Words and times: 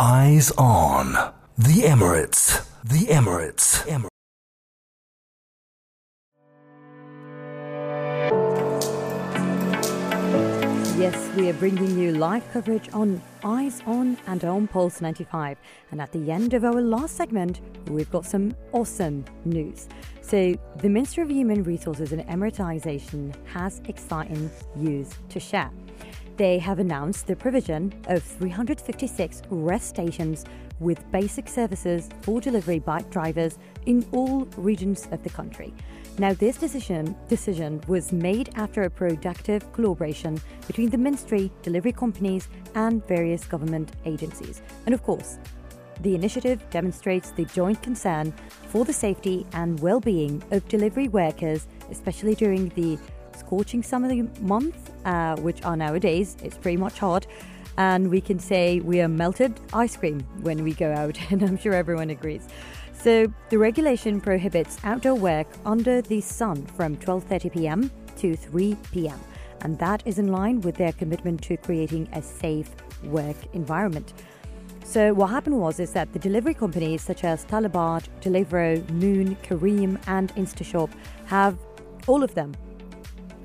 Eyes 0.00 0.52
on 0.52 1.14
the 1.56 1.82
Emirates. 1.82 2.64
The 2.84 3.06
Emirates. 3.06 3.84
Emirates. 3.88 4.08
Yes, 10.96 11.34
we 11.34 11.50
are 11.50 11.54
bringing 11.54 11.98
you 11.98 12.12
live 12.12 12.48
coverage 12.52 12.88
on 12.92 13.20
Eyes 13.42 13.82
On 13.86 14.16
and 14.28 14.44
on 14.44 14.68
Pulse 14.68 15.00
95. 15.00 15.58
And 15.90 16.00
at 16.00 16.12
the 16.12 16.30
end 16.30 16.54
of 16.54 16.64
our 16.64 16.80
last 16.80 17.16
segment, 17.16 17.60
we've 17.88 18.10
got 18.12 18.24
some 18.24 18.54
awesome 18.70 19.24
news. 19.44 19.88
So, 20.20 20.54
the 20.76 20.88
Ministry 20.88 21.24
of 21.24 21.30
Human 21.32 21.64
Resources 21.64 22.12
and 22.12 22.24
Emiratization 22.28 23.34
has 23.46 23.82
exciting 23.88 24.48
news 24.76 25.10
to 25.30 25.40
share. 25.40 25.72
They 26.38 26.60
have 26.60 26.78
announced 26.78 27.26
the 27.26 27.34
provision 27.34 27.92
of 28.06 28.22
356 28.22 29.42
rest 29.50 29.88
stations 29.88 30.44
with 30.78 31.10
basic 31.10 31.48
services 31.48 32.08
for 32.22 32.40
delivery 32.40 32.78
bike 32.78 33.10
drivers 33.10 33.58
in 33.86 34.06
all 34.12 34.44
regions 34.56 35.08
of 35.10 35.24
the 35.24 35.30
country. 35.30 35.74
Now, 36.16 36.34
this 36.34 36.56
decision, 36.56 37.16
decision 37.28 37.80
was 37.88 38.12
made 38.12 38.50
after 38.54 38.82
a 38.82 38.90
productive 38.90 39.72
collaboration 39.72 40.40
between 40.68 40.90
the 40.90 40.98
ministry, 40.98 41.50
delivery 41.62 41.90
companies, 41.90 42.48
and 42.76 43.04
various 43.08 43.44
government 43.44 43.90
agencies. 44.04 44.62
And 44.86 44.94
of 44.94 45.02
course, 45.02 45.40
the 46.02 46.14
initiative 46.14 46.62
demonstrates 46.70 47.32
the 47.32 47.46
joint 47.46 47.82
concern 47.82 48.32
for 48.68 48.84
the 48.84 48.92
safety 48.92 49.44
and 49.54 49.80
well 49.80 49.98
being 49.98 50.40
of 50.52 50.68
delivery 50.68 51.08
workers, 51.08 51.66
especially 51.90 52.36
during 52.36 52.68
the 52.70 52.96
scorching 53.38 53.82
summer 53.82 54.10
months, 54.40 54.90
uh, 55.04 55.36
which 55.36 55.62
are 55.64 55.76
nowadays, 55.76 56.36
it's 56.42 56.56
pretty 56.56 56.76
much 56.76 56.98
hot. 56.98 57.26
And 57.76 58.10
we 58.10 58.20
can 58.20 58.38
say 58.38 58.80
we 58.80 59.00
are 59.00 59.08
melted 59.08 59.58
ice 59.72 59.96
cream 59.96 60.20
when 60.42 60.64
we 60.64 60.74
go 60.74 60.92
out, 60.92 61.18
and 61.30 61.42
I'm 61.42 61.56
sure 61.56 61.74
everyone 61.74 62.10
agrees. 62.10 62.48
So 63.00 63.32
the 63.50 63.58
regulation 63.58 64.20
prohibits 64.20 64.78
outdoor 64.82 65.14
work 65.14 65.46
under 65.64 66.02
the 66.02 66.20
sun 66.20 66.66
from 66.66 66.96
12:30 66.96 67.52
p.m. 67.52 67.90
to 68.16 68.34
3 68.34 68.76
p.m. 68.92 69.20
and 69.60 69.78
that 69.78 70.02
is 70.04 70.18
in 70.18 70.32
line 70.32 70.60
with 70.62 70.74
their 70.74 70.92
commitment 70.92 71.40
to 71.42 71.56
creating 71.56 72.08
a 72.12 72.20
safe 72.20 72.70
work 73.04 73.36
environment. 73.52 74.12
So 74.84 75.12
what 75.14 75.30
happened 75.30 75.58
was 75.60 75.78
is 75.80 75.92
that 75.92 76.12
the 76.12 76.18
delivery 76.18 76.54
companies 76.54 77.02
such 77.02 77.22
as 77.22 77.44
Talabat, 77.44 78.08
Deliveroo, 78.20 78.88
Noon, 78.90 79.36
Careem 79.42 80.00
and 80.08 80.34
InstaShop 80.34 80.90
have 81.26 81.56
all 82.06 82.24
of 82.24 82.34
them 82.34 82.52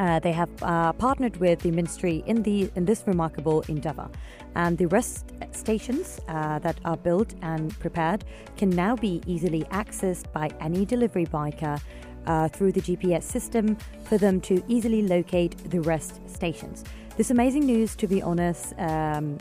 uh, 0.00 0.18
they 0.18 0.32
have 0.32 0.48
uh, 0.62 0.92
partnered 0.94 1.36
with 1.36 1.60
the 1.60 1.70
ministry 1.70 2.24
in 2.26 2.42
the 2.42 2.70
in 2.74 2.86
this 2.86 3.04
remarkable 3.06 3.60
endeavor, 3.68 4.08
and 4.56 4.78
the 4.78 4.86
rest 4.86 5.32
stations 5.52 6.18
uh, 6.28 6.58
that 6.60 6.80
are 6.86 6.96
built 6.96 7.34
and 7.42 7.78
prepared 7.78 8.24
can 8.56 8.70
now 8.70 8.96
be 8.96 9.20
easily 9.26 9.62
accessed 9.64 10.32
by 10.32 10.48
any 10.60 10.86
delivery 10.86 11.26
biker 11.26 11.78
uh, 12.26 12.48
through 12.48 12.72
the 12.72 12.80
GPS 12.80 13.24
system 13.24 13.76
for 14.04 14.16
them 14.16 14.40
to 14.40 14.62
easily 14.68 15.02
locate 15.06 15.56
the 15.70 15.80
rest 15.80 16.20
stations. 16.26 16.82
This 17.18 17.30
amazing 17.30 17.66
news, 17.66 17.94
to 17.96 18.06
be 18.06 18.22
honest, 18.22 18.72
um, 18.78 19.36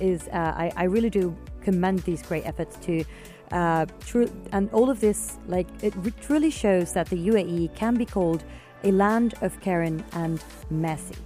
is 0.00 0.28
uh, 0.28 0.52
I, 0.54 0.70
I 0.76 0.84
really 0.84 1.10
do 1.10 1.34
commend 1.62 2.00
these 2.00 2.22
great 2.22 2.44
efforts 2.44 2.76
to 2.84 3.04
uh, 3.52 3.86
true 4.00 4.30
and 4.52 4.68
all 4.70 4.90
of 4.90 5.00
this 5.00 5.38
like 5.46 5.66
it 5.82 5.94
truly 6.20 6.50
shows 6.50 6.92
that 6.92 7.08
the 7.08 7.16
UAE 7.16 7.74
can 7.74 7.94
be 7.94 8.04
called 8.04 8.44
a 8.82 8.92
land 8.92 9.34
of 9.42 9.60
Karen 9.60 10.04
and 10.12 10.42
Mercy. 10.70 11.16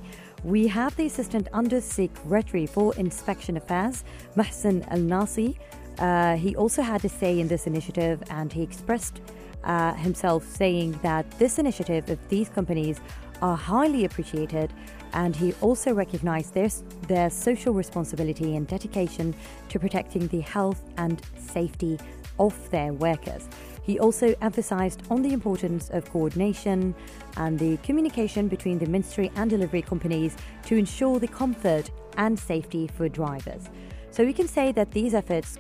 We 0.45 0.69
have 0.69 0.95
the 0.97 1.07
Assistant 1.07 1.49
Under 1.53 1.81
Secretary 1.81 2.67
for 2.67 2.95
Inspection 2.95 3.57
Affairs, 3.57 4.05
Mohsen 4.37 4.87
Al 4.91 4.99
Nassi. 4.99 5.57
Uh, 5.99 6.37
he 6.37 6.55
also 6.55 6.83
had 6.83 7.05
a 7.05 7.09
say 7.09 7.41
in 7.41 7.49
this 7.49 7.67
initiative 7.67 8.23
and 8.31 8.53
he 8.53 8.63
expressed 8.63 9.21
uh, 9.65 9.95
himself 9.95 10.45
saying 10.45 10.99
that 11.03 11.29
this 11.39 11.59
initiative 11.59 12.09
of 12.09 12.19
these 12.29 12.49
companies 12.49 13.01
are 13.43 13.57
highly 13.57 14.05
appreciated 14.05 14.73
and 15.13 15.35
he 15.35 15.53
also 15.61 15.93
recognized 15.93 16.55
their, 16.55 16.69
their 17.09 17.31
social 17.31 17.73
responsibility 17.73 18.57
and 18.57 18.67
dedication 18.67 19.35
to 19.69 19.79
protecting 19.79 20.27
the 20.29 20.41
health 20.41 20.85
and 20.99 21.23
safety 21.37 21.99
of 22.39 22.71
their 22.71 22.93
workers. 22.93 23.49
He 23.83 23.99
also 23.99 24.35
emphasized 24.43 25.03
on 25.11 25.23
the 25.23 25.33
importance 25.33 25.89
of 25.91 26.11
coordination 26.11 26.95
and 27.39 27.59
the 27.59 27.79
communication 27.79 28.47
between 28.47 28.79
the 28.79 28.87
ministry 28.87 29.31
and 29.37 29.49
delivery 29.49 29.81
companies 29.81 30.37
to 30.67 30.77
ensure 30.77 31.19
the 31.19 31.29
comfort 31.29 31.91
and 32.19 32.39
safety 32.39 32.87
for 32.87 33.09
drivers. 33.09 33.71
So 34.11 34.25
we 34.25 34.33
can 34.33 34.47
say 34.47 34.73
that 34.73 34.91
these 34.91 35.15
efforts 35.15 35.59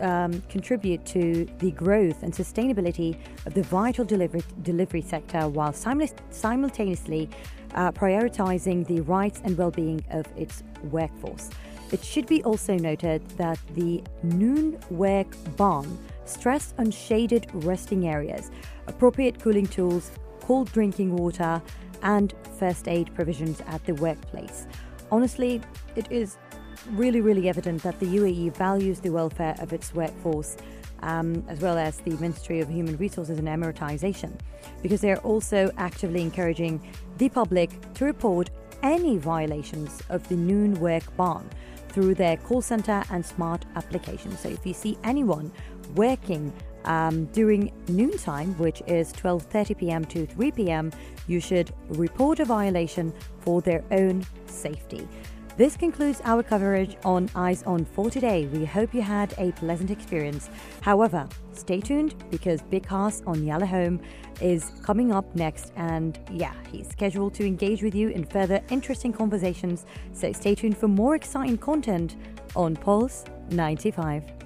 um, 0.00 0.42
contribute 0.48 1.04
to 1.06 1.46
the 1.58 1.70
growth 1.72 2.22
and 2.22 2.32
sustainability 2.32 3.18
of 3.44 3.54
the 3.54 3.62
vital 3.62 4.04
delivery, 4.04 4.42
delivery 4.62 5.02
sector 5.02 5.48
while 5.48 5.72
simultaneously 5.72 7.28
uh, 7.74 7.92
prioritizing 7.92 8.86
the 8.86 9.00
rights 9.02 9.40
and 9.44 9.56
well 9.56 9.70
being 9.70 10.04
of 10.10 10.26
its 10.36 10.62
workforce. 10.84 11.50
It 11.92 12.02
should 12.02 12.26
be 12.26 12.42
also 12.42 12.76
noted 12.76 13.26
that 13.36 13.58
the 13.74 14.02
Noon 14.22 14.78
Work 14.90 15.36
Ban 15.56 15.98
stress 16.26 16.74
on 16.78 16.90
shaded 16.90 17.46
resting 17.52 18.08
areas, 18.08 18.50
appropriate 18.86 19.40
cooling 19.40 19.66
tools, 19.66 20.10
cold 20.40 20.70
drinking 20.72 21.16
water, 21.16 21.62
and 22.02 22.34
first 22.58 22.88
aid 22.88 23.12
provisions 23.14 23.60
at 23.66 23.84
the 23.84 23.94
workplace. 23.94 24.66
Honestly, 25.10 25.60
it 25.94 26.10
is 26.10 26.36
really, 26.90 27.20
really 27.20 27.48
evident 27.48 27.82
that 27.82 27.98
the 28.00 28.06
UAE 28.06 28.54
values 28.54 29.00
the 29.00 29.10
welfare 29.10 29.54
of 29.58 29.72
its 29.72 29.94
workforce. 29.94 30.56
Um, 31.02 31.44
as 31.46 31.60
well 31.60 31.76
as 31.76 31.98
the 31.98 32.12
Ministry 32.12 32.60
of 32.60 32.70
Human 32.70 32.96
Resources 32.96 33.38
and 33.38 33.46
Emiratization, 33.46 34.32
because 34.82 35.02
they're 35.02 35.18
also 35.18 35.70
actively 35.76 36.22
encouraging 36.22 36.80
the 37.18 37.28
public 37.28 37.70
to 37.94 38.06
report 38.06 38.48
any 38.82 39.18
violations 39.18 40.00
of 40.08 40.26
the 40.28 40.36
noon 40.36 40.80
work 40.80 41.04
ban 41.18 41.48
through 41.88 42.14
their 42.14 42.36
call 42.38 42.62
center 42.62 43.02
and 43.10 43.24
smart 43.24 43.64
application. 43.74 44.36
So 44.36 44.48
if 44.48 44.66
you 44.66 44.74
see 44.74 44.98
anyone 45.04 45.50
working 45.94 46.52
um, 46.84 47.26
during 47.26 47.72
noontime, 47.88 48.56
which 48.58 48.82
is 48.86 49.12
12:30 49.12 49.78
p.m. 49.78 50.04
to 50.06 50.26
3 50.26 50.50
p.m., 50.52 50.92
you 51.26 51.40
should 51.40 51.72
report 51.88 52.40
a 52.40 52.44
violation 52.44 53.12
for 53.40 53.60
their 53.60 53.82
own 53.90 54.24
safety. 54.46 55.08
This 55.56 55.74
concludes 55.74 56.20
our 56.24 56.42
coverage 56.42 56.98
on 57.02 57.30
Eyes 57.34 57.62
On 57.62 57.82
for 57.86 58.10
today. 58.10 58.44
We 58.46 58.66
hope 58.66 58.92
you 58.92 59.00
had 59.00 59.32
a 59.38 59.52
pleasant 59.52 59.90
experience. 59.90 60.50
However, 60.82 61.26
stay 61.52 61.80
tuned 61.80 62.14
because 62.30 62.60
Big 62.60 62.84
Haas 62.84 63.22
on 63.26 63.42
Yalla 63.42 63.64
Home 63.64 64.02
is 64.42 64.72
coming 64.82 65.12
up 65.12 65.34
next. 65.34 65.72
And 65.76 66.20
yeah, 66.30 66.52
he's 66.70 66.88
scheduled 66.90 67.32
to 67.34 67.46
engage 67.46 67.82
with 67.82 67.94
you 67.94 68.10
in 68.10 68.26
further 68.26 68.60
interesting 68.68 69.14
conversations. 69.14 69.86
So 70.12 70.30
stay 70.32 70.54
tuned 70.54 70.76
for 70.76 70.88
more 70.88 71.14
exciting 71.14 71.56
content 71.56 72.16
on 72.54 72.76
Pulse 72.76 73.24
95. 73.48 74.45